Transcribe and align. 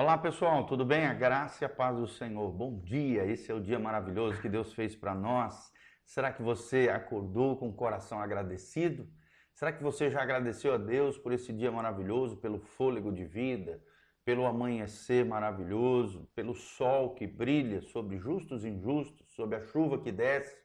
Olá 0.00 0.16
pessoal, 0.16 0.64
tudo 0.64 0.84
bem? 0.84 1.06
A 1.06 1.12
graça 1.12 1.64
e 1.64 1.66
a 1.66 1.68
paz 1.68 1.96
do 1.96 2.06
Senhor. 2.06 2.52
Bom 2.52 2.78
dia, 2.78 3.26
esse 3.26 3.50
é 3.50 3.54
o 3.54 3.60
dia 3.60 3.80
maravilhoso 3.80 4.40
que 4.40 4.48
Deus 4.48 4.72
fez 4.72 4.94
para 4.94 5.12
nós. 5.12 5.72
Será 6.06 6.32
que 6.32 6.40
você 6.40 6.88
acordou 6.88 7.56
com 7.56 7.68
o 7.68 7.74
coração 7.74 8.20
agradecido? 8.20 9.08
Será 9.52 9.72
que 9.72 9.82
você 9.82 10.08
já 10.08 10.22
agradeceu 10.22 10.72
a 10.72 10.76
Deus 10.76 11.18
por 11.18 11.32
esse 11.32 11.52
dia 11.52 11.72
maravilhoso, 11.72 12.36
pelo 12.36 12.60
fôlego 12.60 13.10
de 13.10 13.24
vida, 13.24 13.82
pelo 14.24 14.46
amanhecer 14.46 15.24
maravilhoso, 15.24 16.30
pelo 16.32 16.54
sol 16.54 17.16
que 17.16 17.26
brilha 17.26 17.82
sobre 17.82 18.18
justos 18.18 18.64
e 18.64 18.68
injustos, 18.68 19.34
sobre 19.34 19.56
a 19.56 19.62
chuva 19.64 19.98
que 19.98 20.12
desce 20.12 20.56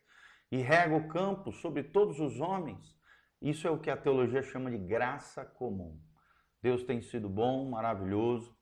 e 0.52 0.58
rega 0.58 0.96
o 0.96 1.08
campo 1.08 1.52
sobre 1.52 1.82
todos 1.82 2.20
os 2.20 2.40
homens? 2.40 2.96
Isso 3.42 3.68
é 3.68 3.72
o 3.72 3.80
que 3.80 3.90
a 3.90 3.98
teologia 3.98 4.44
chama 4.44 4.70
de 4.70 4.78
graça 4.78 5.44
comum. 5.44 6.00
Deus 6.62 6.84
tem 6.84 7.02
sido 7.02 7.28
bom, 7.28 7.68
maravilhoso 7.72 8.56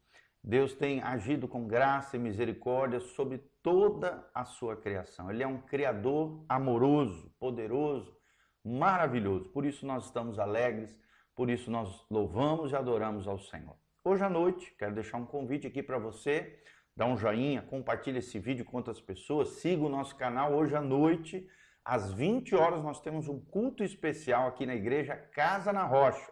Deus 0.43 0.73
tem 0.73 1.01
agido 1.01 1.47
com 1.47 1.67
graça 1.67 2.17
e 2.17 2.19
misericórdia 2.19 2.99
sobre 2.99 3.37
toda 3.61 4.27
a 4.33 4.43
sua 4.43 4.75
criação. 4.75 5.29
Ele 5.29 5.43
é 5.43 5.47
um 5.47 5.61
criador 5.61 6.43
amoroso, 6.49 7.31
poderoso, 7.39 8.17
maravilhoso. 8.63 9.49
Por 9.49 9.65
isso 9.65 9.85
nós 9.85 10.05
estamos 10.05 10.39
alegres, 10.39 10.99
por 11.35 11.49
isso 11.49 11.69
nós 11.69 12.05
louvamos 12.09 12.71
e 12.71 12.75
adoramos 12.75 13.27
ao 13.27 13.37
Senhor. 13.37 13.77
Hoje 14.03 14.23
à 14.23 14.29
noite, 14.29 14.73
quero 14.79 14.95
deixar 14.95 15.17
um 15.17 15.25
convite 15.25 15.67
aqui 15.67 15.83
para 15.83 15.99
você. 15.99 16.59
Dá 16.97 17.05
um 17.05 17.15
joinha, 17.15 17.61
compartilhe 17.61 18.17
esse 18.17 18.39
vídeo 18.39 18.65
com 18.65 18.77
outras 18.77 18.99
pessoas, 18.99 19.49
siga 19.59 19.83
o 19.83 19.89
nosso 19.89 20.15
canal. 20.15 20.53
Hoje 20.53 20.75
à 20.75 20.81
noite, 20.81 21.47
às 21.85 22.11
20 22.11 22.55
horas, 22.55 22.83
nós 22.83 22.99
temos 22.99 23.27
um 23.27 23.39
culto 23.39 23.83
especial 23.83 24.47
aqui 24.47 24.65
na 24.65 24.75
igreja 24.75 25.15
Casa 25.15 25.71
na 25.71 25.83
Rocha. 25.85 26.31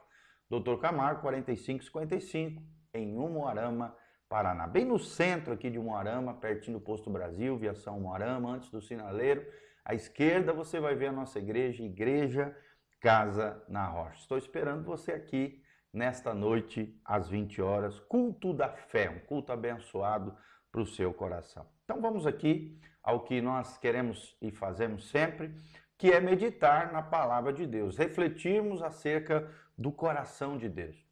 Doutor 0.50 0.80
Camargo, 0.80 1.22
4555, 1.22 2.62
em 2.99 3.17
Umuarama, 3.17 3.95
Paraná. 4.27 4.67
Bem 4.67 4.85
no 4.85 4.99
centro 4.99 5.53
aqui 5.53 5.70
de 5.70 5.80
Moarama, 5.80 6.35
pertinho 6.35 6.77
do 6.77 6.84
Posto 6.84 7.09
Brasil, 7.09 7.58
Viação 7.58 7.99
Moarama, 7.99 8.52
antes 8.52 8.69
do 8.69 8.81
sinaleiro. 8.81 9.45
À 9.83 9.95
esquerda 9.95 10.53
você 10.53 10.80
vai 10.80 10.94
ver 10.94 11.08
a 11.08 11.11
nossa 11.11 11.39
igreja, 11.39 11.83
Igreja 11.83 12.56
Casa 13.00 13.64
na 13.67 13.88
Rocha. 13.88 14.19
Estou 14.19 14.38
esperando 14.38 14.83
você 14.83 15.14
aqui 15.14 15.64
nesta 15.91 16.33
noite 16.33 16.95
às 17.03 17.28
20 17.28 17.61
horas, 17.61 18.00
culto 18.02 18.53
da 18.53 18.69
fé, 18.69 19.09
um 19.09 19.19
culto 19.19 19.52
abençoado 19.52 20.36
para 20.72 20.81
o 20.81 20.86
seu 20.86 21.11
coração. 21.11 21.66
Então 21.84 22.00
vamos 22.00 22.28
aqui 22.28 22.80
ao 23.02 23.22
que 23.22 23.41
nós 23.41 23.78
queremos 23.78 24.38
e 24.39 24.52
fazemos 24.52 25.09
sempre, 25.09 25.56
que 25.97 26.11
é 26.11 26.19
meditar 26.19 26.94
na 26.94 27.02
palavra 27.02 27.52
de 27.52 27.66
Deus, 27.66 27.97
refletirmos 27.97 28.84
acerca 28.84 29.50
do 29.75 29.91
coração 29.91 30.58
de 30.58 30.69
Deus. 30.69 31.09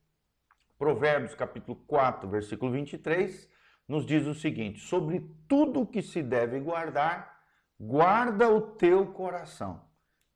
Provérbios 0.78 1.34
capítulo 1.34 1.76
4, 1.88 2.30
versículo 2.30 2.72
23, 2.72 3.50
nos 3.88 4.06
diz 4.06 4.28
o 4.28 4.36
seguinte: 4.36 4.80
Sobre 4.80 5.28
tudo 5.48 5.88
que 5.88 6.02
se 6.04 6.22
deve 6.22 6.60
guardar, 6.60 7.42
guarda 7.80 8.48
o 8.48 8.62
teu 8.62 9.08
coração, 9.14 9.82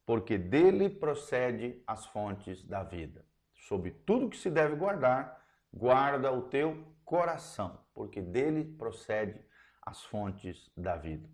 porque 0.06 0.38
dele 0.38 0.90
procede 0.90 1.84
as 1.86 2.08
fontes 2.08 2.64
da 2.64 2.84
vida. 2.84 3.24
Sobre 3.54 3.92
tudo 3.92 4.30
que 4.30 4.38
se 4.38 4.50
deve 4.50 4.76
guardar, 4.76 5.46
guarda 5.72 6.32
o 6.32 6.42
teu 6.44 6.88
coração, 7.06 7.80
porque 7.94 8.22
dele 8.22 8.64
procede 8.64 9.40
as 9.84 10.04
fontes 10.06 10.72
da 10.76 10.98
vida. 10.98 11.30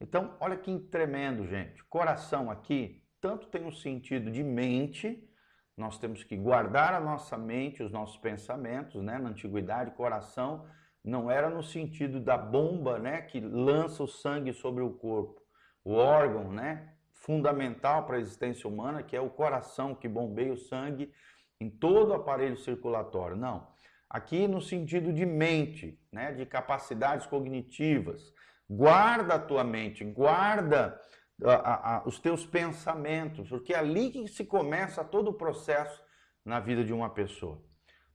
Então, 0.00 0.36
olha 0.40 0.56
que 0.56 0.78
tremendo, 0.78 1.46
gente. 1.46 1.84
Coração 1.84 2.50
aqui 2.50 3.02
tanto 3.20 3.48
tem 3.48 3.66
o 3.66 3.72
sentido 3.72 4.30
de 4.30 4.42
mente, 4.42 5.28
nós 5.76 5.98
temos 5.98 6.24
que 6.24 6.36
guardar 6.36 6.94
a 6.94 7.00
nossa 7.00 7.36
mente, 7.36 7.82
os 7.82 7.92
nossos 7.92 8.16
pensamentos, 8.16 9.02
né? 9.02 9.18
Na 9.18 9.28
antiguidade, 9.28 9.90
coração 9.90 10.66
não 11.06 11.30
era 11.30 11.48
no 11.48 11.62
sentido 11.62 12.18
da 12.18 12.36
bomba, 12.36 12.98
né, 12.98 13.22
que 13.22 13.38
lança 13.38 14.02
o 14.02 14.08
sangue 14.08 14.52
sobre 14.52 14.82
o 14.82 14.90
corpo. 14.90 15.40
O 15.84 15.92
órgão, 15.92 16.50
né, 16.52 16.94
fundamental 17.12 18.04
para 18.04 18.16
a 18.16 18.20
existência 18.20 18.68
humana, 18.68 19.04
que 19.04 19.14
é 19.14 19.20
o 19.20 19.30
coração 19.30 19.94
que 19.94 20.08
bombeia 20.08 20.52
o 20.52 20.58
sangue 20.58 21.12
em 21.60 21.70
todo 21.70 22.10
o 22.10 22.14
aparelho 22.14 22.56
circulatório. 22.56 23.36
Não. 23.36 23.68
Aqui 24.10 24.48
no 24.48 24.60
sentido 24.60 25.12
de 25.12 25.24
mente, 25.24 25.98
né, 26.10 26.32
de 26.32 26.44
capacidades 26.44 27.26
cognitivas. 27.26 28.34
Guarda 28.68 29.34
a 29.34 29.38
tua 29.38 29.62
mente, 29.62 30.04
guarda 30.04 31.00
a, 31.44 31.96
a, 31.96 32.02
os 32.06 32.18
teus 32.18 32.46
pensamentos, 32.46 33.48
porque 33.48 33.74
é 33.74 33.78
ali 33.78 34.10
que 34.10 34.28
se 34.28 34.44
começa 34.44 35.04
todo 35.04 35.28
o 35.28 35.34
processo 35.34 36.02
na 36.44 36.60
vida 36.60 36.84
de 36.84 36.92
uma 36.92 37.10
pessoa. 37.10 37.62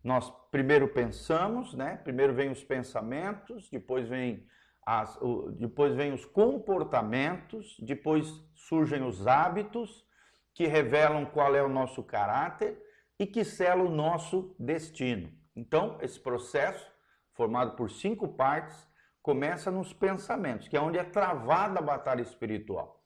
Nós 0.03 0.31
primeiro 0.49 0.87
pensamos, 0.87 1.73
né? 1.73 1.97
Primeiro 1.97 2.33
vem 2.33 2.49
os 2.49 2.63
pensamentos, 2.63 3.69
depois 3.69 4.07
vem 4.07 4.47
as, 4.85 5.15
o, 5.21 5.51
depois 5.51 5.93
vem 5.95 6.11
os 6.11 6.25
comportamentos, 6.25 7.77
depois 7.79 8.43
surgem 8.55 9.03
os 9.03 9.27
hábitos 9.27 10.05
que 10.53 10.65
revelam 10.65 11.25
qual 11.25 11.55
é 11.55 11.61
o 11.61 11.69
nosso 11.69 12.03
caráter 12.03 12.81
e 13.19 13.27
que 13.27 13.43
selam 13.43 13.85
o 13.85 13.95
nosso 13.95 14.55
destino. 14.59 15.31
Então, 15.55 15.97
esse 16.01 16.19
processo, 16.19 16.91
formado 17.33 17.75
por 17.75 17.91
cinco 17.91 18.27
partes, 18.29 18.89
começa 19.21 19.69
nos 19.69 19.93
pensamentos, 19.93 20.67
que 20.67 20.75
é 20.75 20.81
onde 20.81 20.97
é 20.97 21.03
travada 21.03 21.79
a 21.79 21.83
batalha 21.83 22.21
espiritual. 22.21 23.00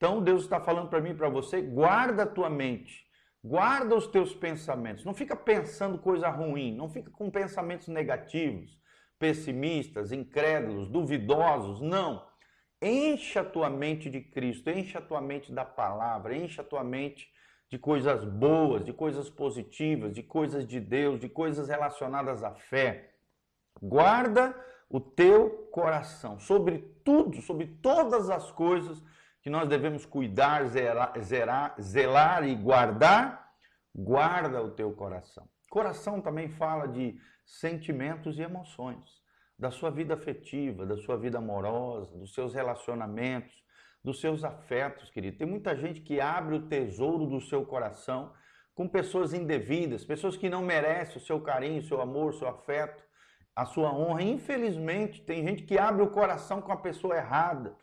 Então 0.00 0.22
Deus 0.22 0.44
está 0.44 0.58
falando 0.58 0.88
para 0.88 1.02
mim 1.02 1.10
e 1.10 1.14
para 1.14 1.28
você, 1.28 1.60
guarda 1.60 2.22
a 2.22 2.26
tua 2.26 2.48
mente, 2.48 3.04
guarda 3.44 3.94
os 3.94 4.06
teus 4.06 4.34
pensamentos. 4.34 5.04
Não 5.04 5.12
fica 5.12 5.36
pensando 5.36 5.98
coisa 5.98 6.30
ruim, 6.30 6.74
não 6.74 6.88
fica 6.88 7.10
com 7.10 7.30
pensamentos 7.30 7.86
negativos, 7.86 8.80
pessimistas, 9.18 10.10
incrédulos, 10.10 10.88
duvidosos, 10.88 11.82
não. 11.82 12.26
Encha 12.80 13.42
a 13.42 13.44
tua 13.44 13.68
mente 13.68 14.08
de 14.08 14.22
Cristo, 14.22 14.70
encha 14.70 15.00
a 15.00 15.02
tua 15.02 15.20
mente 15.20 15.52
da 15.52 15.66
palavra, 15.66 16.34
encha 16.34 16.62
a 16.62 16.64
tua 16.64 16.82
mente 16.82 17.28
de 17.68 17.78
coisas 17.78 18.24
boas, 18.24 18.82
de 18.82 18.94
coisas 18.94 19.28
positivas, 19.28 20.14
de 20.14 20.22
coisas 20.22 20.66
de 20.66 20.80
Deus, 20.80 21.20
de 21.20 21.28
coisas 21.28 21.68
relacionadas 21.68 22.42
à 22.42 22.54
fé. 22.54 23.16
Guarda 23.82 24.58
o 24.88 24.98
teu 24.98 25.68
coração 25.70 26.38
sobre 26.38 26.78
tudo, 27.04 27.42
sobre 27.42 27.66
todas 27.66 28.30
as 28.30 28.50
coisas 28.50 29.02
que 29.42 29.50
nós 29.50 29.68
devemos 29.68 30.04
cuidar, 30.04 30.64
zelar, 30.66 31.12
zerar, 31.20 31.74
zelar 31.80 32.46
e 32.46 32.54
guardar, 32.54 33.50
guarda 33.94 34.62
o 34.62 34.70
teu 34.70 34.92
coração. 34.92 35.48
Coração 35.70 36.20
também 36.20 36.48
fala 36.48 36.86
de 36.86 37.18
sentimentos 37.46 38.38
e 38.38 38.42
emoções, 38.42 39.20
da 39.58 39.70
sua 39.70 39.90
vida 39.90 40.14
afetiva, 40.14 40.86
da 40.86 40.96
sua 40.96 41.16
vida 41.16 41.38
amorosa, 41.38 42.16
dos 42.16 42.34
seus 42.34 42.54
relacionamentos, 42.54 43.54
dos 44.02 44.20
seus 44.20 44.44
afetos, 44.44 45.10
querido. 45.10 45.38
Tem 45.38 45.46
muita 45.46 45.76
gente 45.76 46.00
que 46.00 46.20
abre 46.20 46.56
o 46.56 46.68
tesouro 46.68 47.26
do 47.26 47.40
seu 47.40 47.64
coração 47.64 48.32
com 48.74 48.88
pessoas 48.88 49.34
indevidas, 49.34 50.04
pessoas 50.04 50.36
que 50.36 50.48
não 50.48 50.62
merecem 50.62 51.16
o 51.16 51.24
seu 51.24 51.40
carinho, 51.40 51.80
o 51.80 51.84
seu 51.84 52.00
amor, 52.00 52.30
o 52.30 52.38
seu 52.38 52.48
afeto, 52.48 53.02
a 53.54 53.66
sua 53.66 53.92
honra. 53.92 54.22
Infelizmente, 54.22 55.22
tem 55.22 55.46
gente 55.46 55.64
que 55.64 55.78
abre 55.78 56.02
o 56.02 56.10
coração 56.10 56.62
com 56.62 56.72
a 56.72 56.76
pessoa 56.76 57.16
errada 57.16 57.76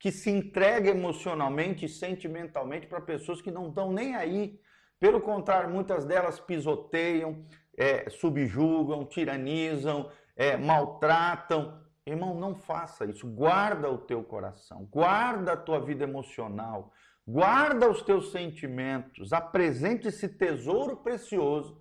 que 0.00 0.10
se 0.10 0.30
entrega 0.30 0.88
emocionalmente 0.90 1.84
e 1.84 1.88
sentimentalmente 1.88 2.86
para 2.86 3.02
pessoas 3.02 3.42
que 3.42 3.50
não 3.50 3.68
estão 3.68 3.92
nem 3.92 4.16
aí. 4.16 4.58
Pelo 4.98 5.20
contrário, 5.20 5.68
muitas 5.68 6.06
delas 6.06 6.40
pisoteiam, 6.40 7.44
é, 7.76 8.08
subjugam, 8.08 9.04
tiranizam, 9.04 10.10
é, 10.34 10.56
maltratam. 10.56 11.84
Irmão, 12.06 12.34
não 12.34 12.54
faça 12.54 13.04
isso. 13.04 13.26
Guarda 13.26 13.90
o 13.90 13.98
teu 13.98 14.24
coração, 14.24 14.88
guarda 14.90 15.52
a 15.52 15.56
tua 15.56 15.78
vida 15.78 16.04
emocional, 16.04 16.92
guarda 17.28 17.88
os 17.88 18.00
teus 18.00 18.32
sentimentos, 18.32 19.34
apresente 19.34 20.08
esse 20.08 20.30
tesouro 20.30 20.96
precioso 20.96 21.78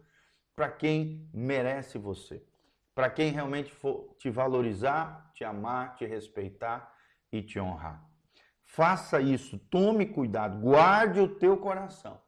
para 0.58 0.70
quem 0.70 1.30
merece 1.34 1.98
você, 1.98 2.44
para 2.94 3.10
quem 3.10 3.32
realmente 3.32 3.72
for 3.72 4.14
te 4.20 4.30
valorizar, 4.30 5.32
te 5.34 5.46
amar, 5.46 5.96
te 5.96 6.06
respeitar 6.06 6.94
e 7.32 7.42
te 7.42 7.58
honrar. 7.58 8.09
Faça 8.72 9.20
isso, 9.20 9.58
tome 9.58 10.06
cuidado, 10.06 10.60
guarde 10.60 11.20
o 11.20 11.28
teu 11.28 11.58
coração, 11.58 12.22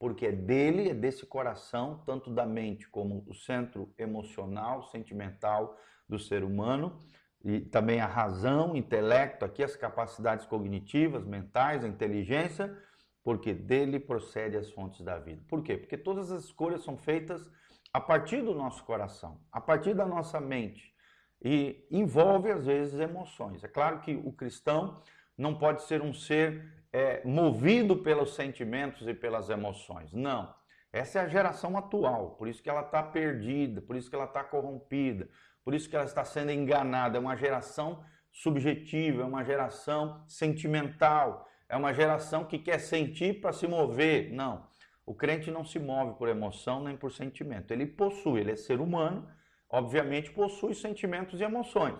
porque 0.00 0.26
é 0.26 0.32
dele, 0.32 0.90
é 0.90 0.94
desse 0.94 1.24
coração, 1.24 2.02
tanto 2.04 2.28
da 2.28 2.44
mente 2.44 2.88
como 2.88 3.24
o 3.28 3.32
centro 3.32 3.94
emocional, 3.96 4.82
sentimental 4.82 5.78
do 6.08 6.18
ser 6.18 6.42
humano, 6.42 6.98
e 7.44 7.60
também 7.60 8.00
a 8.00 8.06
razão, 8.06 8.74
intelecto, 8.74 9.44
aqui 9.44 9.62
as 9.62 9.76
capacidades 9.76 10.44
cognitivas, 10.44 11.24
mentais, 11.24 11.84
a 11.84 11.88
inteligência, 11.88 12.76
porque 13.22 13.54
dele 13.54 14.00
procede 14.00 14.56
as 14.56 14.68
fontes 14.72 15.02
da 15.02 15.20
vida. 15.20 15.40
Por 15.48 15.62
quê? 15.62 15.76
Porque 15.76 15.96
todas 15.96 16.32
as 16.32 16.46
escolhas 16.46 16.82
são 16.82 16.96
feitas 16.96 17.48
a 17.92 18.00
partir 18.00 18.42
do 18.42 18.56
nosso 18.56 18.82
coração, 18.82 19.40
a 19.52 19.60
partir 19.60 19.94
da 19.94 20.04
nossa 20.04 20.40
mente, 20.40 20.92
e 21.40 21.86
envolve 21.92 22.50
às 22.50 22.66
vezes 22.66 22.98
emoções. 22.98 23.62
É 23.62 23.68
claro 23.68 24.00
que 24.00 24.16
o 24.16 24.32
cristão 24.32 25.00
não 25.36 25.54
pode 25.58 25.82
ser 25.82 26.02
um 26.02 26.12
ser 26.12 26.72
é, 26.92 27.22
movido 27.24 27.96
pelos 27.96 28.34
sentimentos 28.34 29.06
e 29.06 29.14
pelas 29.14 29.50
emoções. 29.50 30.12
Não. 30.12 30.54
Essa 30.92 31.18
é 31.18 31.22
a 31.22 31.28
geração 31.28 31.76
atual, 31.76 32.36
por 32.36 32.48
isso 32.48 32.62
que 32.62 32.70
ela 32.70 32.80
está 32.80 33.02
perdida, 33.02 33.82
por 33.82 33.96
isso 33.96 34.08
que 34.08 34.16
ela 34.16 34.24
está 34.24 34.42
corrompida, 34.42 35.28
Por 35.62 35.74
isso 35.74 35.90
que 35.90 35.96
ela 35.96 36.04
está 36.04 36.24
sendo 36.24 36.52
enganada. 36.52 37.18
É 37.18 37.20
uma 37.20 37.36
geração 37.36 38.04
subjetiva, 38.32 39.22
é 39.22 39.24
uma 39.24 39.44
geração 39.44 40.24
sentimental, 40.28 41.46
é 41.68 41.76
uma 41.76 41.92
geração 41.92 42.44
que 42.44 42.58
quer 42.58 42.78
sentir 42.78 43.40
para 43.40 43.52
se 43.52 43.66
mover. 43.66 44.32
Não. 44.32 44.64
O 45.04 45.14
crente 45.14 45.50
não 45.50 45.64
se 45.64 45.78
move 45.78 46.16
por 46.18 46.28
emoção 46.28 46.82
nem 46.82 46.96
por 46.96 47.10
sentimento. 47.12 47.72
Ele 47.72 47.84
possui, 47.84 48.40
ele 48.40 48.52
é 48.52 48.56
ser 48.56 48.80
humano, 48.80 49.28
obviamente 49.68 50.30
possui 50.30 50.74
sentimentos 50.74 51.40
e 51.40 51.44
emoções, 51.44 51.98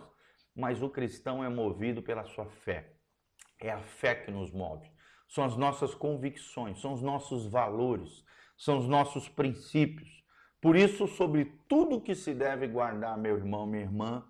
mas 0.54 0.80
o 0.80 0.88
cristão 0.88 1.44
é 1.44 1.48
movido 1.48 2.02
pela 2.02 2.24
sua 2.24 2.46
fé. 2.46 2.95
É 3.60 3.70
a 3.70 3.80
fé 3.80 4.14
que 4.14 4.30
nos 4.30 4.50
move. 4.50 4.90
São 5.28 5.44
as 5.44 5.56
nossas 5.56 5.94
convicções, 5.94 6.80
são 6.80 6.92
os 6.92 7.02
nossos 7.02 7.46
valores, 7.46 8.24
são 8.56 8.78
os 8.78 8.88
nossos 8.88 9.28
princípios. 9.28 10.24
Por 10.60 10.76
isso, 10.76 11.06
sobre 11.06 11.44
tudo 11.68 12.00
que 12.00 12.14
se 12.14 12.34
deve 12.34 12.66
guardar, 12.66 13.18
meu 13.18 13.36
irmão, 13.36 13.66
minha 13.66 13.82
irmã, 13.82 14.24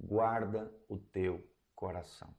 guarda 0.00 0.72
o 0.88 0.98
teu 0.98 1.46
coração. 1.74 2.34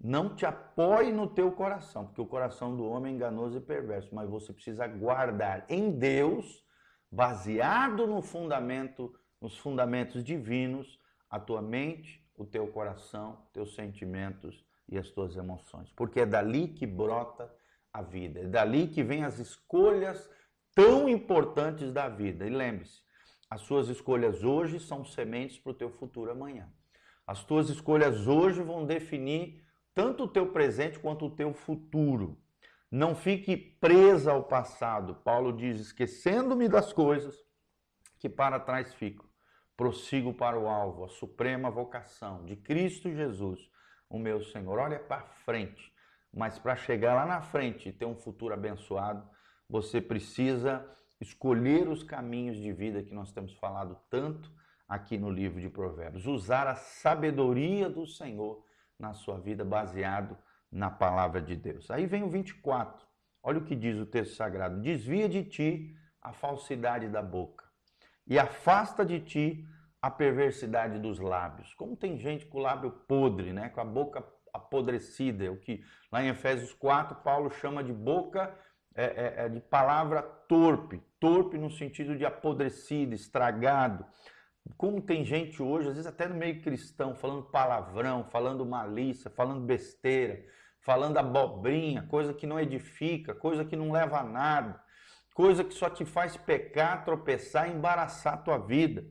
Não 0.00 0.34
te 0.34 0.44
apoie 0.44 1.12
no 1.12 1.28
teu 1.28 1.52
coração, 1.52 2.06
porque 2.06 2.20
o 2.20 2.26
coração 2.26 2.76
do 2.76 2.84
homem 2.84 3.12
é 3.12 3.16
enganoso 3.16 3.58
e 3.58 3.60
perverso, 3.60 4.12
mas 4.14 4.28
você 4.28 4.52
precisa 4.52 4.86
guardar 4.86 5.64
em 5.68 5.92
Deus, 5.92 6.64
baseado 7.10 8.06
no 8.06 8.20
fundamento, 8.20 9.14
nos 9.40 9.56
fundamentos 9.56 10.24
divinos, 10.24 10.98
a 11.30 11.38
tua 11.38 11.62
mente, 11.62 12.26
o 12.36 12.44
teu 12.44 12.66
coração, 12.66 13.46
teus 13.52 13.74
sentimentos 13.74 14.64
e 14.88 14.98
as 14.98 15.10
tuas 15.10 15.36
emoções, 15.36 15.90
porque 15.92 16.20
é 16.20 16.26
dali 16.26 16.68
que 16.68 16.86
brota 16.86 17.52
a 17.92 18.02
vida, 18.02 18.40
é 18.40 18.46
dali 18.46 18.88
que 18.88 19.02
vem 19.02 19.24
as 19.24 19.38
escolhas 19.38 20.28
tão 20.74 21.08
importantes 21.08 21.92
da 21.92 22.08
vida. 22.08 22.46
E 22.46 22.50
lembre-se, 22.50 23.02
as 23.50 23.60
suas 23.62 23.88
escolhas 23.88 24.42
hoje 24.42 24.80
são 24.80 25.04
sementes 25.04 25.58
para 25.58 25.72
o 25.72 25.74
teu 25.74 25.90
futuro 25.90 26.30
amanhã. 26.30 26.72
As 27.26 27.44
tuas 27.44 27.68
escolhas 27.68 28.26
hoje 28.26 28.62
vão 28.62 28.84
definir 28.84 29.62
tanto 29.94 30.24
o 30.24 30.28
teu 30.28 30.50
presente 30.52 30.98
quanto 30.98 31.26
o 31.26 31.30
teu 31.30 31.52
futuro. 31.52 32.38
Não 32.90 33.14
fique 33.14 33.56
presa 33.56 34.32
ao 34.32 34.44
passado. 34.44 35.14
Paulo 35.16 35.52
diz: 35.52 35.80
esquecendo-me 35.80 36.68
das 36.68 36.92
coisas 36.92 37.36
que 38.18 38.28
para 38.28 38.60
trás 38.60 38.94
ficam, 38.94 39.26
prossigo 39.76 40.32
para 40.32 40.58
o 40.58 40.68
alvo, 40.68 41.04
a 41.04 41.08
suprema 41.08 41.70
vocação 41.70 42.44
de 42.44 42.56
Cristo 42.56 43.10
Jesus, 43.10 43.70
o 44.12 44.18
meu 44.18 44.42
Senhor. 44.42 44.78
Olha 44.78 44.98
para 44.98 45.22
frente, 45.22 45.92
mas 46.32 46.58
para 46.58 46.76
chegar 46.76 47.14
lá 47.14 47.26
na 47.26 47.40
frente 47.40 47.88
e 47.88 47.92
ter 47.92 48.04
um 48.04 48.14
futuro 48.14 48.52
abençoado, 48.52 49.26
você 49.68 50.00
precisa 50.00 50.86
escolher 51.18 51.88
os 51.88 52.02
caminhos 52.02 52.58
de 52.58 52.72
vida 52.72 53.02
que 53.02 53.14
nós 53.14 53.32
temos 53.32 53.54
falado 53.54 53.98
tanto 54.10 54.52
aqui 54.86 55.16
no 55.16 55.30
livro 55.30 55.60
de 55.60 55.70
Provérbios. 55.70 56.26
Usar 56.26 56.66
a 56.66 56.74
sabedoria 56.74 57.88
do 57.88 58.06
Senhor 58.06 58.64
na 58.98 59.14
sua 59.14 59.38
vida 59.38 59.64
baseado 59.64 60.36
na 60.70 60.90
palavra 60.90 61.40
de 61.40 61.56
Deus. 61.56 61.90
Aí 61.90 62.06
vem 62.06 62.22
o 62.22 62.28
24. 62.28 63.06
Olha 63.42 63.58
o 63.58 63.64
que 63.64 63.74
diz 63.74 63.98
o 63.98 64.06
texto 64.06 64.36
sagrado: 64.36 64.80
Desvia 64.80 65.28
de 65.28 65.42
ti 65.42 65.96
a 66.20 66.32
falsidade 66.32 67.08
da 67.08 67.22
boca 67.22 67.64
e 68.26 68.38
afasta 68.38 69.04
de 69.04 69.20
ti 69.20 69.66
a 70.02 70.10
perversidade 70.10 70.98
dos 70.98 71.20
lábios. 71.20 71.72
Como 71.74 71.96
tem 71.96 72.18
gente 72.18 72.44
com 72.44 72.58
o 72.58 72.60
lábio 72.60 72.90
podre, 72.90 73.52
né? 73.52 73.68
com 73.68 73.80
a 73.80 73.84
boca 73.84 74.24
apodrecida, 74.52 75.44
é 75.44 75.50
o 75.50 75.56
que 75.56 75.82
lá 76.10 76.22
em 76.22 76.28
Efésios 76.28 76.74
4 76.74 77.22
Paulo 77.22 77.50
chama 77.50 77.84
de 77.84 77.92
boca 77.92 78.52
é, 78.94 79.04
é, 79.04 79.34
é 79.46 79.48
de 79.48 79.60
palavra 79.60 80.20
torpe, 80.22 81.00
torpe 81.18 81.56
no 81.56 81.70
sentido 81.70 82.16
de 82.16 82.26
apodrecido, 82.26 83.14
estragado. 83.14 84.04
Como 84.76 85.00
tem 85.00 85.24
gente 85.24 85.62
hoje, 85.62 85.88
às 85.88 85.94
vezes 85.94 86.06
até 86.06 86.28
no 86.28 86.34
meio 86.34 86.60
cristão, 86.60 87.14
falando 87.14 87.44
palavrão, 87.44 88.24
falando 88.24 88.66
malícia, 88.66 89.30
falando 89.30 89.64
besteira, 89.64 90.44
falando 90.80 91.16
abobrinha, 91.16 92.02
coisa 92.02 92.34
que 92.34 92.46
não 92.46 92.60
edifica, 92.60 93.34
coisa 93.34 93.64
que 93.64 93.76
não 93.76 93.90
leva 93.90 94.18
a 94.18 94.24
nada, 94.24 94.80
coisa 95.32 95.64
que 95.64 95.74
só 95.74 95.88
te 95.88 96.04
faz 96.04 96.36
pecar, 96.36 97.04
tropeçar 97.04 97.68
e 97.68 97.72
embaraçar 97.72 98.34
a 98.34 98.38
tua 98.38 98.58
vida. 98.58 99.04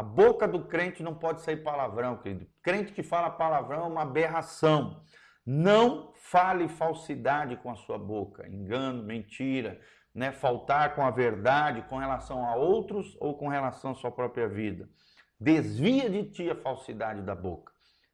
A 0.00 0.02
boca 0.02 0.48
do 0.48 0.64
crente 0.64 1.02
não 1.02 1.14
pode 1.14 1.42
sair 1.42 1.58
palavrão, 1.58 2.16
querido. 2.16 2.46
Crente 2.62 2.90
que 2.90 3.02
fala 3.02 3.28
palavrão 3.28 3.84
é 3.84 3.86
uma 3.86 4.00
aberração. 4.00 5.04
Não 5.44 6.14
fale 6.14 6.68
falsidade 6.68 7.54
com 7.58 7.70
a 7.70 7.76
sua 7.76 7.98
boca, 7.98 8.48
engano, 8.48 9.02
mentira, 9.02 9.78
né, 10.14 10.32
faltar 10.32 10.94
com 10.94 11.02
a 11.02 11.10
verdade 11.10 11.82
com 11.82 11.98
relação 11.98 12.46
a 12.46 12.56
outros 12.56 13.14
ou 13.20 13.36
com 13.36 13.48
relação 13.48 13.90
à 13.90 13.94
sua 13.94 14.10
própria 14.10 14.48
vida. 14.48 14.88
Desvia 15.38 16.08
de 16.08 16.30
ti 16.30 16.48
a 16.48 16.56
falsidade 16.56 17.20
da 17.20 17.34
boca 17.34 17.70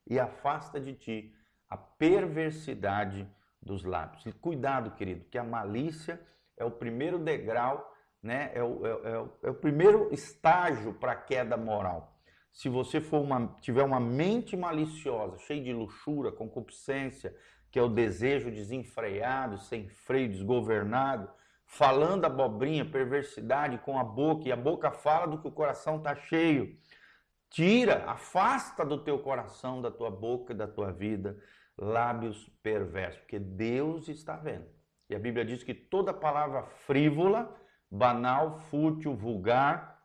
e 0.09 0.19
afasta 0.19 0.81
de 0.81 0.93
ti 0.93 1.33
a 1.71 1.77
perversidade 1.77 3.33
dos 3.63 3.85
lábios. 3.85 4.27
E 4.27 4.33
cuidado, 4.33 4.91
querido, 4.97 5.25
que 5.27 5.39
a 5.39 5.45
malícia 5.45 6.21
é 6.57 6.65
o 6.65 6.71
primeiro 6.73 7.17
degrau, 7.17 7.96
né, 8.27 8.51
é, 8.55 8.63
o, 8.63 8.87
é, 8.87 8.91
é 8.91 9.19
o, 9.19 9.29
é 9.45 9.51
o 9.51 9.55
primeiro 9.55 10.13
estágio 10.13 10.93
para 10.93 11.13
a 11.13 11.17
queda 11.17 11.57
moral. 11.57 12.13
Se 12.53 12.69
você 12.69 13.01
for 13.01 13.21
uma, 13.21 13.57
tiver 13.61 13.83
uma 13.83 14.01
mente 14.01 14.57
maliciosa, 14.57 15.39
cheia 15.39 15.63
de 15.63 15.73
luxúria, 15.73 16.33
concupiscência, 16.33 17.35
que 17.71 17.79
é 17.79 17.83
o 17.83 17.89
desejo 17.89 18.51
desenfreado, 18.51 19.59
sem 19.59 19.89
freio, 19.89 20.31
desgovernado, 20.31 21.31
falando 21.67 22.25
abobrinha, 22.25 22.85
perversidade 22.85 23.79
com 23.79 23.99
a 23.99 24.05
boca, 24.05 24.49
e 24.49 24.53
a 24.53 24.57
boca 24.57 24.91
fala 24.91 25.27
do 25.27 25.39
que 25.39 25.49
o 25.49 25.53
coração 25.53 25.99
está 25.99 26.15
cheio. 26.15 26.77
Tira, 27.51 28.05
afasta 28.07 28.85
do 28.85 29.03
teu 29.05 29.19
coração, 29.19 29.81
da 29.81 29.91
tua 29.91 30.11
boca 30.11 30.55
da 30.55 30.67
tua 30.67 30.91
vida 30.91 31.39
lábios 31.79 32.49
perversos, 32.63 33.21
porque 33.21 33.39
Deus 33.39 34.09
está 34.09 34.37
vendo. 34.37 34.67
E 35.09 35.15
a 35.15 35.19
Bíblia 35.19 35.45
diz 35.45 35.63
que 35.63 35.75
toda 35.75 36.13
palavra 36.13 36.63
frívola, 36.87 37.55
banal, 37.91 38.59
fútil, 38.59 39.15
vulgar, 39.15 40.03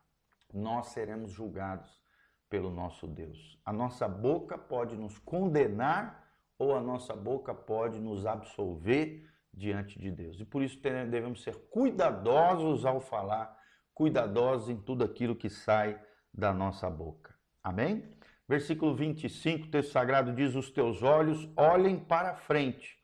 nós 0.54 0.88
seremos 0.88 1.32
julgados 1.32 2.02
pelo 2.50 2.70
nosso 2.70 3.08
Deus. 3.08 3.60
A 3.66 3.72
nossa 3.72 4.08
boca 4.08 4.58
pode 4.58 4.96
nos 4.98 5.18
condenar 5.20 6.22
ou 6.60 6.76
a 6.76 6.82
nossa 6.82 7.16
boca 7.16 7.54
pode 7.54 8.00
nos 8.00 8.26
absolver 8.26 9.28
diante 9.54 9.98
de 9.98 10.12
Deus. 10.12 10.40
E 10.40 10.46
por 10.46 10.62
isso 10.62 10.80
devemos 10.80 11.42
ser 11.44 11.56
cuidadosos 11.70 12.86
ao 12.86 13.00
falar, 13.00 13.58
cuidadosos 13.94 14.70
em 14.70 14.78
tudo 14.78 15.04
aquilo 15.04 15.36
que 15.36 15.50
sai 15.50 16.00
da 16.34 16.54
nossa 16.54 16.90
boca. 16.90 17.34
Amém? 17.64 18.16
Versículo 18.48 18.94
25, 18.94 19.68
o 19.68 19.72
texto 19.72 19.92
sagrado 19.92 20.34
diz: 20.34 20.56
Os 20.56 20.70
teus 20.70 21.02
olhos 21.02 21.50
olhem 21.56 21.98
para 21.98 22.36
frente 22.36 22.98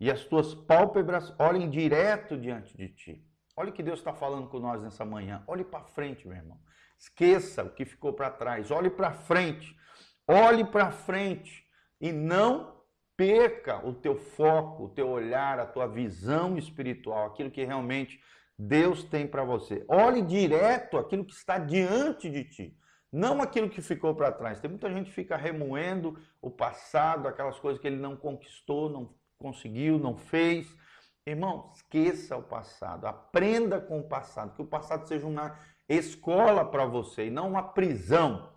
e 0.00 0.10
as 0.10 0.24
tuas 0.24 0.54
pálpebras 0.54 1.34
olhem 1.38 1.68
direto 1.68 2.38
diante 2.38 2.76
de 2.76 2.88
ti. 2.88 3.33
Olha 3.56 3.70
o 3.70 3.72
que 3.72 3.82
Deus 3.82 4.00
está 4.00 4.12
falando 4.12 4.48
com 4.48 4.58
nós 4.58 4.82
nessa 4.82 5.04
manhã. 5.04 5.42
Olhe 5.46 5.64
para 5.64 5.84
frente, 5.84 6.26
meu 6.26 6.36
irmão. 6.36 6.58
Esqueça 6.98 7.62
o 7.62 7.70
que 7.70 7.84
ficou 7.84 8.12
para 8.12 8.30
trás. 8.30 8.70
Olhe 8.70 8.90
para 8.90 9.12
frente. 9.12 9.76
Olhe 10.26 10.64
para 10.64 10.90
frente 10.90 11.64
e 12.00 12.10
não 12.10 12.74
perca 13.16 13.86
o 13.86 13.92
teu 13.92 14.16
foco, 14.16 14.84
o 14.84 14.88
teu 14.88 15.08
olhar, 15.08 15.58
a 15.58 15.66
tua 15.66 15.86
visão 15.86 16.58
espiritual, 16.58 17.26
aquilo 17.26 17.50
que 17.50 17.64
realmente 17.64 18.20
Deus 18.58 19.04
tem 19.04 19.26
para 19.26 19.44
você. 19.44 19.84
Olhe 19.88 20.22
direto 20.22 20.96
aquilo 20.96 21.24
que 21.24 21.34
está 21.34 21.58
diante 21.58 22.30
de 22.30 22.44
ti, 22.44 22.78
não 23.12 23.40
aquilo 23.40 23.70
que 23.70 23.82
ficou 23.82 24.14
para 24.14 24.32
trás. 24.32 24.60
Tem 24.60 24.70
muita 24.70 24.90
gente 24.90 25.06
que 25.06 25.14
fica 25.14 25.36
remoendo 25.36 26.18
o 26.40 26.50
passado, 26.50 27.28
aquelas 27.28 27.58
coisas 27.58 27.80
que 27.80 27.86
ele 27.86 27.96
não 27.96 28.16
conquistou, 28.16 28.90
não 28.90 29.14
conseguiu, 29.38 29.98
não 29.98 30.16
fez. 30.16 30.66
Irmão, 31.26 31.70
esqueça 31.74 32.36
o 32.36 32.42
passado, 32.42 33.06
aprenda 33.06 33.80
com 33.80 33.98
o 33.98 34.08
passado, 34.08 34.54
que 34.54 34.62
o 34.62 34.66
passado 34.66 35.08
seja 35.08 35.26
uma 35.26 35.58
escola 35.88 36.64
para 36.64 36.84
você 36.84 37.26
e 37.26 37.30
não 37.30 37.48
uma 37.48 37.62
prisão. 37.62 38.52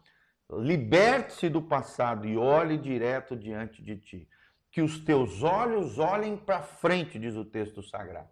Liberte-se 0.50 1.50
do 1.50 1.62
passado 1.62 2.28
e 2.28 2.38
olhe 2.38 2.78
direto 2.78 3.36
diante 3.36 3.82
de 3.82 3.98
ti 3.98 4.30
que 4.78 4.82
os 4.84 5.00
teus 5.00 5.42
olhos 5.42 5.98
olhem 5.98 6.38
para 6.38 6.62
frente, 6.62 7.18
diz 7.18 7.36
o 7.36 7.44
texto 7.44 7.82
sagrado. 7.82 8.30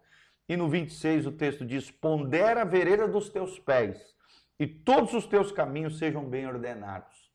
E 0.48 0.56
no 0.56 0.68
26 0.68 1.26
o 1.26 1.32
texto 1.32 1.64
diz: 1.64 1.90
pondera 1.90 2.62
a 2.62 2.64
vereda 2.64 3.08
dos 3.08 3.28
teus 3.28 3.58
pés, 3.58 4.14
e 4.56 4.64
todos 4.64 5.12
os 5.12 5.26
teus 5.26 5.50
caminhos 5.50 5.98
sejam 5.98 6.24
bem 6.24 6.46
ordenados. 6.46 7.32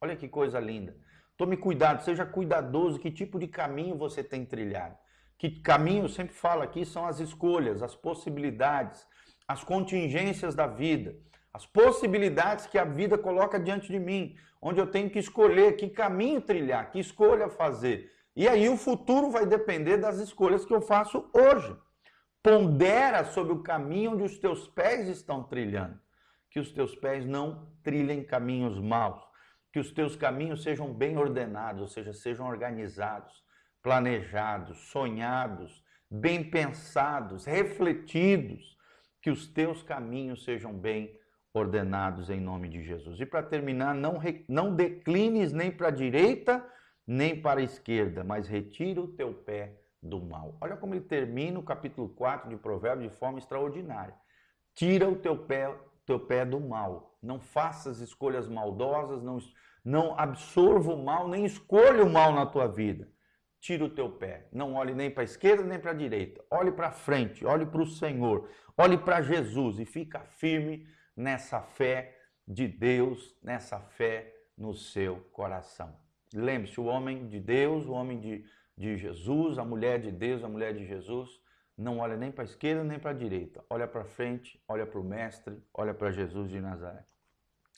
Olha 0.00 0.14
que 0.14 0.28
coisa 0.28 0.60
linda. 0.60 0.96
Tome 1.36 1.56
cuidado, 1.56 2.04
seja 2.04 2.24
cuidadoso 2.24 3.00
que 3.00 3.10
tipo 3.10 3.36
de 3.36 3.48
caminho 3.48 3.96
você 3.96 4.22
tem 4.22 4.44
trilhado. 4.44 4.96
Que 5.42 5.50
caminho, 5.50 6.04
eu 6.04 6.08
sempre 6.08 6.32
falo 6.32 6.62
aqui, 6.62 6.86
são 6.86 7.04
as 7.04 7.18
escolhas, 7.18 7.82
as 7.82 7.96
possibilidades, 7.96 9.04
as 9.48 9.64
contingências 9.64 10.54
da 10.54 10.68
vida, 10.68 11.16
as 11.52 11.66
possibilidades 11.66 12.68
que 12.68 12.78
a 12.78 12.84
vida 12.84 13.18
coloca 13.18 13.58
diante 13.58 13.88
de 13.88 13.98
mim, 13.98 14.36
onde 14.60 14.80
eu 14.80 14.86
tenho 14.86 15.10
que 15.10 15.18
escolher 15.18 15.74
que 15.74 15.88
caminho 15.88 16.40
trilhar, 16.40 16.92
que 16.92 17.00
escolha 17.00 17.48
fazer. 17.48 18.08
E 18.36 18.46
aí 18.46 18.68
o 18.68 18.76
futuro 18.76 19.32
vai 19.32 19.44
depender 19.44 19.96
das 19.96 20.20
escolhas 20.20 20.64
que 20.64 20.72
eu 20.72 20.80
faço 20.80 21.28
hoje. 21.34 21.76
Pondera 22.40 23.24
sobre 23.24 23.52
o 23.52 23.64
caminho 23.64 24.12
onde 24.12 24.22
os 24.22 24.38
teus 24.38 24.68
pés 24.68 25.08
estão 25.08 25.42
trilhando, 25.42 25.98
que 26.52 26.60
os 26.60 26.70
teus 26.70 26.94
pés 26.94 27.26
não 27.26 27.66
trilhem 27.82 28.22
caminhos 28.22 28.78
maus. 28.78 29.20
que 29.72 29.80
os 29.80 29.90
teus 29.90 30.14
caminhos 30.14 30.62
sejam 30.62 30.92
bem 30.92 31.16
ordenados, 31.16 31.80
ou 31.80 31.88
seja, 31.88 32.12
sejam 32.12 32.46
organizados, 32.46 33.42
planejados, 33.82 34.78
sonhados, 34.90 35.82
bem 36.10 36.48
pensados, 36.48 37.44
refletidos, 37.44 38.76
que 39.20 39.30
os 39.30 39.46
teus 39.48 39.82
caminhos 39.82 40.44
sejam 40.44 40.72
bem 40.72 41.18
ordenados 41.54 42.30
em 42.30 42.40
nome 42.40 42.68
de 42.68 42.82
Jesus. 42.82 43.20
E 43.20 43.26
para 43.26 43.42
terminar, 43.42 43.94
não, 43.94 44.20
não 44.48 44.74
declines 44.74 45.52
nem 45.52 45.70
para 45.70 45.88
a 45.88 45.92
direita 45.92 46.64
nem 47.06 47.40
para 47.40 47.60
a 47.60 47.64
esquerda, 47.64 48.22
mas 48.22 48.48
retira 48.48 49.00
o 49.00 49.08
teu 49.08 49.34
pé 49.34 49.80
do 50.02 50.20
mal. 50.20 50.56
Olha 50.60 50.76
como 50.76 50.94
ele 50.94 51.04
termina 51.04 51.58
o 51.58 51.62
capítulo 51.62 52.08
4 52.08 52.48
de 52.48 52.56
Provérbios 52.56 53.10
de 53.10 53.18
forma 53.18 53.38
extraordinária. 53.38 54.14
Tira 54.74 55.08
o 55.08 55.16
teu 55.16 55.36
pé, 55.36 55.74
teu 56.06 56.18
pé 56.18 56.44
do 56.44 56.60
mal. 56.60 57.16
Não 57.22 57.38
faças 57.38 58.00
escolhas 58.00 58.48
maldosas, 58.48 59.22
não, 59.22 59.38
não 59.84 60.18
absorva 60.18 60.92
o 60.92 61.04
mal, 61.04 61.28
nem 61.28 61.44
escolha 61.44 62.04
o 62.04 62.10
mal 62.10 62.32
na 62.32 62.46
tua 62.46 62.66
vida. 62.66 63.08
Tira 63.62 63.84
o 63.84 63.88
teu 63.88 64.10
pé. 64.10 64.48
Não 64.52 64.74
olhe 64.74 64.92
nem 64.92 65.08
para 65.08 65.22
a 65.22 65.24
esquerda 65.24 65.62
nem 65.62 65.78
para 65.78 65.92
a 65.92 65.94
direita. 65.94 66.44
Olhe 66.50 66.72
para 66.72 66.90
frente, 66.90 67.46
olhe 67.46 67.64
para 67.64 67.80
o 67.80 67.86
Senhor, 67.86 68.50
olhe 68.76 68.98
para 68.98 69.22
Jesus 69.22 69.78
e 69.78 69.84
fica 69.84 70.18
firme 70.20 70.84
nessa 71.16 71.62
fé 71.62 72.18
de 72.46 72.66
Deus, 72.66 73.38
nessa 73.40 73.78
fé 73.78 74.34
no 74.58 74.74
seu 74.74 75.20
coração. 75.32 75.96
Lembre-se, 76.34 76.80
o 76.80 76.86
homem 76.86 77.28
de 77.28 77.38
Deus, 77.38 77.86
o 77.86 77.92
homem 77.92 78.18
de, 78.18 78.44
de 78.76 78.96
Jesus, 78.96 79.56
a 79.58 79.64
mulher 79.64 80.00
de 80.00 80.10
Deus, 80.10 80.42
a 80.42 80.48
mulher 80.48 80.74
de 80.74 80.84
Jesus, 80.84 81.40
não 81.78 81.98
olha 81.98 82.16
nem 82.16 82.32
para 82.32 82.42
a 82.42 82.44
esquerda 82.44 82.82
nem 82.82 82.98
para 82.98 83.12
a 83.12 83.14
direita. 83.14 83.64
Olha 83.70 83.86
para 83.86 84.04
frente, 84.04 84.60
olha 84.66 84.84
para 84.84 84.98
o 84.98 85.04
Mestre, 85.04 85.62
olha 85.72 85.94
para 85.94 86.10
Jesus 86.10 86.50
de 86.50 86.60
Nazaré. 86.60 87.04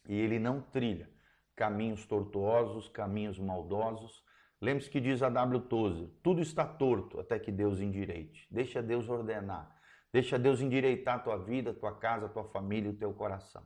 E 0.09 0.19
ele 0.19 0.39
não 0.39 0.63
trilha 0.63 1.11
caminhos 1.55 2.07
tortuosos, 2.07 2.89
caminhos 2.89 3.39
maldosos. 3.39 4.25
Lembre-se 4.65 4.91
que 4.91 5.01
diz 5.01 5.23
a 5.23 5.29
W. 5.29 5.61
Tozer, 5.61 6.09
tudo 6.23 6.41
está 6.41 6.65
torto 6.65 7.21
até 7.21 7.39
que 7.39 7.53
Deus 7.53 7.81
endireite. 7.81 8.49
Deixa 8.51 8.83
Deus 8.83 9.09
ordenar. 9.09 9.71
Deixa 10.13 10.39
Deus 10.39 10.61
endireitar 10.61 11.17
a 11.17 11.19
tua 11.19 11.37
vida, 11.37 11.71
a 11.71 11.75
tua 11.75 11.95
casa, 11.95 12.27
a 12.27 12.29
tua 12.29 12.45
família, 12.45 12.91
o 12.91 12.95
teu 12.95 13.13
coração. 13.13 13.63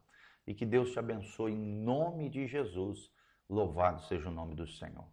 E 0.47 0.55
que 0.55 0.67
Deus 0.67 0.90
te 0.90 0.99
abençoe 0.99 1.52
em 1.52 1.83
nome 1.85 2.28
de 2.28 2.47
Jesus 2.47 3.12
Louvado 3.49 4.02
seja 4.02 4.28
o 4.28 4.33
nome 4.33 4.55
do 4.55 4.67
Senhor. 4.67 5.07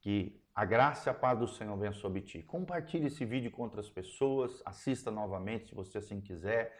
Que 0.00 0.42
a 0.52 0.64
graça 0.64 1.08
e 1.08 1.10
a 1.10 1.14
paz 1.14 1.38
do 1.38 1.46
Senhor 1.46 1.76
venha 1.76 1.92
sobre 1.92 2.20
ti. 2.20 2.42
Compartilhe 2.42 3.06
esse 3.06 3.24
vídeo 3.24 3.50
com 3.50 3.62
outras 3.62 3.88
pessoas, 3.88 4.60
assista 4.64 5.10
novamente 5.10 5.68
se 5.68 5.74
você 5.74 5.98
assim 5.98 6.20
quiser. 6.20 6.76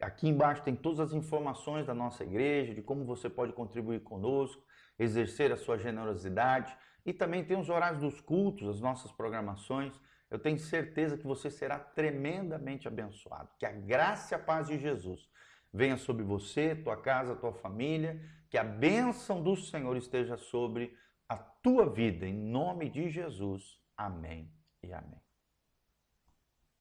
Aqui 0.00 0.28
embaixo 0.28 0.64
tem 0.64 0.74
todas 0.74 0.98
as 0.98 1.12
informações 1.12 1.86
da 1.86 1.94
nossa 1.94 2.24
igreja, 2.24 2.74
de 2.74 2.82
como 2.82 3.04
você 3.04 3.30
pode 3.30 3.52
contribuir 3.52 4.00
conosco, 4.00 4.60
exercer 5.02 5.52
a 5.52 5.56
sua 5.56 5.78
generosidade 5.78 6.76
e 7.04 7.12
também 7.12 7.44
tem 7.44 7.58
os 7.58 7.68
horários 7.68 8.00
dos 8.00 8.20
cultos, 8.20 8.68
as 8.68 8.80
nossas 8.80 9.10
programações. 9.12 10.00
Eu 10.30 10.38
tenho 10.38 10.58
certeza 10.58 11.16
que 11.16 11.26
você 11.26 11.50
será 11.50 11.78
tremendamente 11.78 12.88
abençoado. 12.88 13.50
Que 13.58 13.66
a 13.66 13.72
graça 13.72 14.34
e 14.34 14.36
a 14.36 14.38
paz 14.38 14.68
de 14.68 14.78
Jesus 14.78 15.28
venha 15.72 15.96
sobre 15.96 16.22
você, 16.22 16.74
tua 16.74 16.96
casa, 16.96 17.34
tua 17.34 17.52
família 17.52 18.20
que 18.52 18.58
a 18.58 18.64
bênção 18.64 19.42
do 19.42 19.56
Senhor 19.56 19.96
esteja 19.96 20.36
sobre 20.36 20.94
a 21.26 21.38
tua 21.38 21.88
vida, 21.88 22.26
em 22.26 22.34
nome 22.34 22.90
de 22.90 23.08
Jesus. 23.08 23.80
Amém 23.96 24.52
e 24.82 24.92
amém. 24.92 25.21